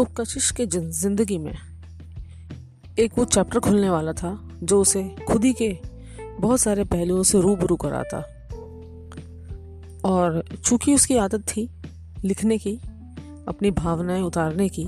[0.00, 1.52] तो कशिश के ज़िंदगी में
[2.98, 5.68] एक वो चैप्टर खुलने वाला था, जो उसे खुद ही के
[6.40, 8.18] बहुत सारे पहलुओं से रूबरू कराता।
[10.04, 11.68] और चूँकि उसकी आदत थी
[12.24, 12.74] लिखने की,
[13.48, 14.84] अपनी भावनाएँ उतारने की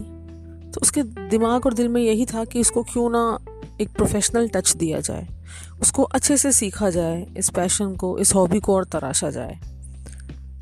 [0.70, 3.38] तो उसके दिमाग और दिल में यही था कि उसको क्यों ना
[3.80, 5.26] एक प्रोफेशनल टच दिया जाए।
[5.82, 9.58] उसको अच्छे से सीखा जाए, इस पैशन को, इस हॉबी को और तराशा जाए।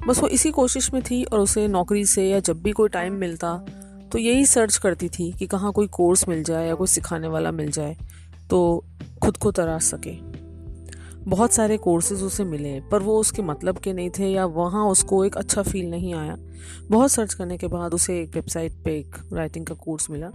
[0.06, 3.12] बस वो इसी कोशिश में थी और उसे नौकरी से या जब भी कोई टाइम
[3.12, 3.64] मिलता
[4.12, 7.50] तो यही सर्च करती थी कि कहाँ कोई कोर्स मिल जाए या कोई सिखाने वाला
[7.50, 7.96] मिल जाए
[8.50, 8.84] तो
[9.22, 10.14] खुद को तराश सके।
[11.20, 15.24] बहुत सारे कोर्सेज उसे मिले, पर वो उसके मतलब के नहीं थे या वहाँ उसको
[15.24, 16.36] एक अच्छा फील नहीं आया।
[16.90, 20.30] बहुत सर्च करने के बाद उसे एक वेबसाइट पे एक राइटिंग का कोर्स मिला।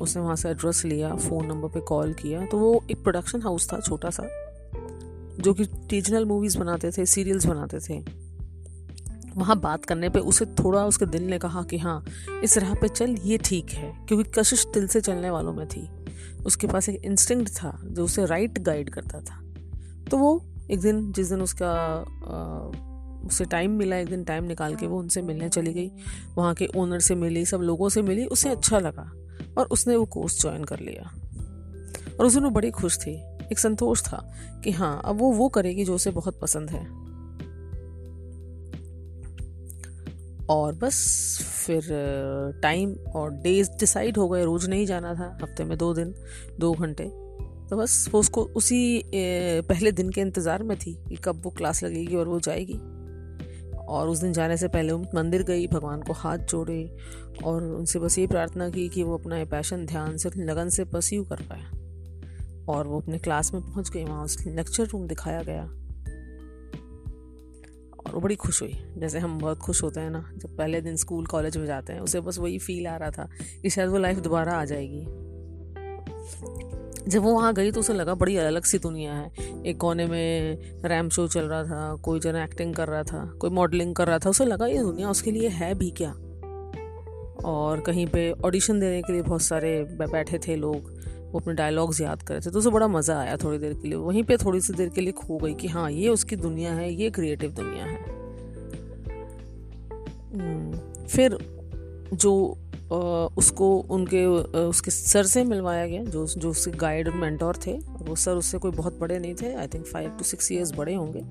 [0.00, 3.72] उसने वहाँ से एड्रेस लिया फ़ोन नंबर पे कॉल किया तो वो एक प्रोडक्शन हाउस
[3.72, 4.28] था, छोटा सा,
[5.40, 8.25] जो कि रीजनल मूवीज़ बनाते थे सीरियल्स बनाते थे।
[9.36, 12.04] वहाँ बात करने पे उसे थोड़ा उसके दिल ने कहा कि हाँ
[12.44, 15.88] इस राह पे चल ये ठीक है क्योंकि कशिश दिल से चलने वालों में थी।
[16.46, 19.42] उसके पास एक इंस्टिंक्ट था जो उसे राइट गाइड करता था।
[20.10, 22.86] तो वो एक दिन जिस दिन उसका आ,
[23.26, 25.90] उसे टाइम मिला एक दिन टाइम निकाल के वो उनसे मिलने चली गई।
[26.36, 29.12] वहाँ के ओनर से मिली सब लोगों से मिली उसे अच्छा लगा
[29.58, 31.14] और उसने वो कोर्स ज्वाइन कर लिया।
[32.20, 33.14] और उस दिन वो बड़ी खुश थी
[33.52, 34.34] एक संतोष था
[34.64, 37.05] कि हाँ अब वो वो करेगी जो उसे बहुत पसंद है।
[40.50, 40.96] और बस
[41.66, 41.88] फिर
[42.62, 46.14] टाइम और डेज़ डिसाइड हो गए। रोज़ नहीं जाना था, हफ़्ते में दो दिन,
[46.60, 47.04] दो घंटे।
[47.70, 51.82] तो बस वो उसको, उसी पहले दिन के इंतज़ार में थी कि कब वो क्लास
[51.84, 52.78] लगेगी और वो जाएगी।
[53.88, 56.96] और उस दिन जाने से पहले मंदिर गई, भगवान को हाथ जोड़े
[57.44, 61.24] और उनसे बस ये प्रार्थना की कि वो अपना पैशन ध्यान से लगन से परस्यू
[61.24, 61.64] कर पाए।
[62.68, 65.68] और वो अपने क्लास में पहुँच गई, वहाँ उस लेक्चर रूम दिखाया गया।
[68.16, 71.26] और बड़ी खुश हुई। जैसे हम बहुत खुश होते हैं ना, जब पहले दिन स्कूल,
[71.26, 73.28] कॉलेज में जाते हैं, उसे बस वही फील आ रहा था
[73.62, 75.06] कि शायद वो लाइफ दोबारा आ जाएगी।
[77.08, 79.32] जब वो वहाँ गई तो उसे लगा बड़ी अलग सी दुनिया है।
[79.66, 83.50] एक कोने में रैम शो चल रहा था, कोई जन एक्टिंग कर रहा था, कोई
[83.50, 86.10] मॉडलिंग कर रहा था, उसे लगा ये दुनिया उसके लिए है भी क्या?
[87.44, 92.00] और कहीं पे ऑडिशन देने के लिए बहुत सारे बैठे थे लोग। वो अपने डायलॉग्स
[92.00, 94.36] याद कर रहे थे तो उसे बड़ा मज़ा आया थोड़ी देर के लिए। वहीं पे
[94.36, 97.50] थोड़ी सी देर के लिए खो गई कि हाँ ये उसकी दुनिया है ये क्रिएटिव
[97.52, 97.98] दुनिया है।
[100.32, 101.38] हम्म, फिर
[102.14, 102.32] जो
[103.38, 108.36] उसको उनके उसके सर से मिलवाया गया जो जो उसके गाइड मेंटोर थे वो सर
[108.36, 111.22] उससे कोई बहुत बड़े नहीं थे I think five two six years बड़े होंगे।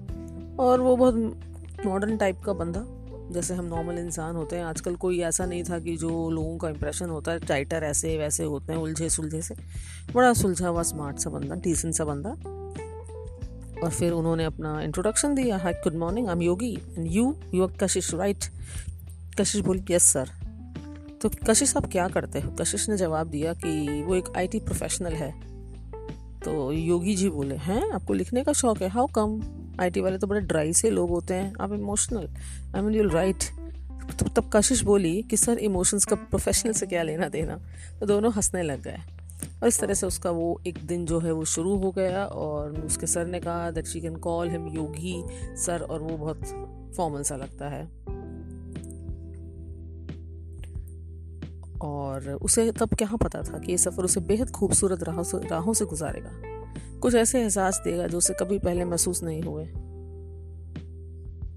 [0.59, 1.15] और वो बहुत
[1.85, 2.85] मॉडर्न टाइप का बंदा
[3.31, 6.69] जैसे हम नॉर्मल इंसान होते हैं, आजकल कोई ऐसा नहीं था कि जो लोगों का
[6.69, 9.55] इंप्रेशन होता है टाइटर ऐसे, वैसे होते हैं, उलझे सुलझे से।
[10.15, 12.29] बड़ा सुलझा हुआ स्मार्ट सा बंदा डिसेंट सा बंदा।
[13.83, 17.63] और फिर उन्होंने अपना इंट्रोडक्शन दिया hi good morning I am Yogi and you you
[17.63, 18.37] are Kashish right
[19.41, 20.29] Kashish बोली यस सर
[21.21, 22.51] तो कशिश, आप क्या करते हो?
[22.51, 25.31] कशिश ने जवाब दिया कि वो एक आईटी प्रोफेशनल है।
[26.39, 27.91] तो योगी जी बोले, हैं?
[27.91, 28.87] आपको लिखने का शौक है?
[28.87, 29.41] हाउ कम
[29.81, 32.29] आईटी वाले तो बड़े ड्राई से लोग होते हैं। आप emotional
[32.75, 33.43] I mean you'll right
[34.19, 37.59] तो तब कशिश बोली कि, सर इमोशंस का प्रोफेशनल से क्या लेना देना?
[37.99, 38.97] तो दोनों हंसने लग गए।
[39.61, 42.71] और इस तरह से उसका वो एक दिन जो है वो शुरू हो गया और
[42.71, 45.23] उसके सर ने कहा that she can call him Yogi
[45.57, 46.45] sir, और वो बहुत
[46.97, 47.83] फॉर्मल सा लगता है।
[51.81, 55.73] और उसे तब क्या पता था कि ये सफ़र उसे बेहद खूबसूरत राहों से राहों
[55.73, 56.54] से गुजारेगा।
[56.99, 59.67] कुछ ऐसे एहसास देगा जो उसे कभी पहले महसूस नहीं हुए।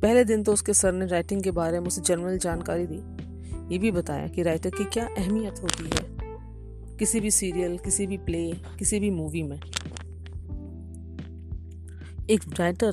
[0.03, 3.29] पहले दिन तो उसके सर ने राइटिंग के बारे में उसे जनरल जानकारी दी।
[3.75, 6.19] ये भी बताया कि राइटर की क्या अहमियत होती है।
[6.97, 9.61] किसी भी सीरियल किसी भी प्ले किसी भी मूवी में।
[12.31, 12.93] एक राइटर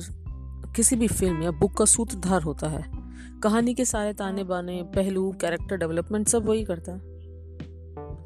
[0.76, 2.84] किसी भी फ़िल्म या बुक का सूत्रधार होता है।
[3.42, 7.15] कहानी के सारे ताने बाने पहलू कैरेक्टर डेवलपमेंट सब वही करता है।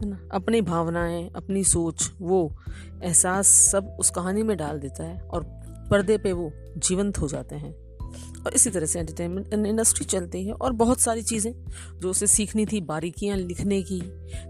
[0.02, 2.56] है ना अपनी भावनाएँ, अपनी सोच, वो
[3.02, 5.44] एहसास सब उस कहानी में डाल देता है और
[5.90, 7.90] पर्दे पे वो जीवंत हो जाते हैं।
[8.46, 11.52] और इसी तरह से एंटरटेनमेंट इंडस्ट्री चलती है और बहुत सारी चीज़ें,
[12.00, 14.00] जो उसे सीखनी थी, बारीकियाँ लिखने की,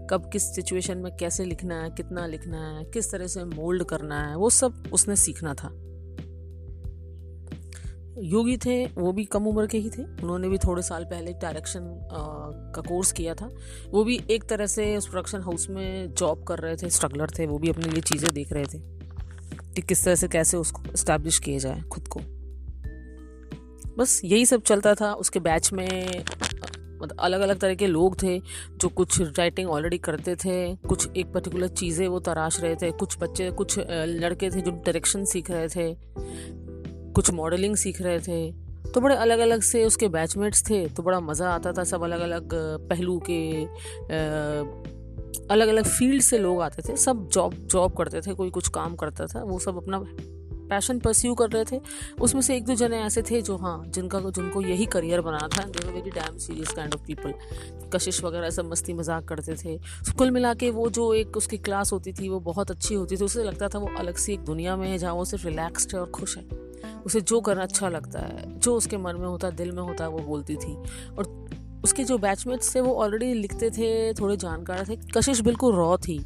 [0.09, 4.27] कब किस सिचुएशन में कैसे लिखना है, कितना लिखना है, किस तरह से मोल्ड करना
[4.27, 5.69] है, वो सब उसने सीखना था।
[8.17, 11.81] योगी थे, वो भी कम उम्र के ही थे। उन्होंने भी थोड़े साल पहले डायरेक्शन
[12.75, 13.49] का कोर्स किया था।
[13.91, 17.45] वो भी एक तरह से उस प्रोडक्शन हाउस में जॉब कर रहे थे स्ट्रगलर थे,
[17.47, 18.79] वो भी अपने लिए चीज़ें देख रहे थे
[19.75, 22.19] कि किस तरह से कैसे उसको इस्टेब्लिश किया जाए खुद को।
[23.97, 26.23] बस यही सब चलता था। उसके बैच में
[27.01, 31.31] मतलब अलग अलग तरह के लोग थे जो कुछ राइटिंग ऑलरेडी करते थे, कुछ एक
[31.33, 35.67] पर्टिकुलर चीज़ें वो तराश रहे थे, कुछ बच्चे, कुछ लड़के थे जो डायरेक्शन सीख रहे
[35.67, 35.93] थे।
[37.11, 38.51] कुछ मॉडलिंग सीख रहे थे।
[38.91, 42.19] तो बड़े अलग अलग से उसके बैचमेट्स थे तो बड़ा मज़ा आता था सब अलग
[42.21, 42.53] अलग
[42.89, 43.41] पहलू के
[45.47, 48.95] अलग अलग फ़ील्ड से लोग आते थे। सब जॉब जॉब करते थे कोई कुछ काम
[48.95, 50.03] करता था वो सब अपना
[50.69, 51.79] पैशन परस्यू कर रहे थे।
[52.21, 55.63] उसमें से एक दो जने ऐसे थे जो हाँ जिनका जिनको यही करियर बनाना था
[55.67, 57.33] they very damn serious kind of people
[57.93, 61.57] Kashish वगैरह सब मस्ती मज़ाक करते थे। so, कुल मिला के वो जो एक उसकी
[61.59, 64.43] क्लास होती थी वो बहुत अच्छी होती थी उसे लगता था वो अलग सी एक
[64.45, 66.60] दुनिया में है जहाँ वो सिर्फ़ रिलैक्सड है और खुश है।
[67.05, 70.19] उसे जो करना अच्छा लगता है, जो उसके मन में होता, दिल में होता, वो
[70.19, 70.75] बोलती थी।
[71.17, 71.45] और
[71.83, 76.25] उसके जो बैचमेट्स थे, वो ऑलरेडी लिखते थे, थोड़े जानकार थे, कशिश बिल्कुल रॉ थी।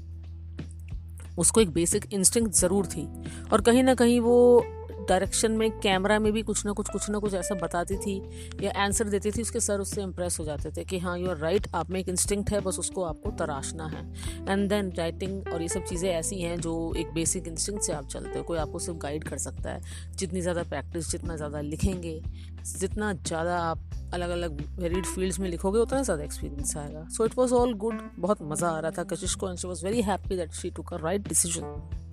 [1.37, 3.07] उसको एक बेसिक इंस्टिंक्ट ज़रूर थी।
[3.53, 4.65] और कहीं ना कहीं वो
[5.09, 8.15] डायरेक्शन में, कैमरा में भी कुछ ना कुछ कुछ ना कुछ ऐसा बताती थी
[8.63, 11.37] या आंसर देती थी, उसके सर उससे इम्प्रेस हो जाते थे कि हाँ यू आर
[11.37, 14.03] राइट आप में एक इंस्टिंक्ट है, बस उसको आपको तराशना है।
[14.49, 18.07] एंड देन राइटिंग और ये सब चीज़ें ऐसी हैं जो एक बेसिक इंस्टिंक्ट से आप
[18.07, 19.81] चलते हो, कोई आपको सिर्फ़ गाइड कर सकता है।
[20.17, 22.21] जितनी ज़्यादा प्रैक्टिस जितना ज़्यादा लिखेंगे,
[22.69, 27.37] जितना ज़्यादा आप अलग अलग वेरिड फील्ड्स में लिखोगे, उतना ज़्यादा एक्सपीरियंस आएगा। So it
[27.37, 30.35] was all good बहुत मज़ा आ रहा था। कशिश को and she was very happy
[30.35, 32.04] that she to a right decision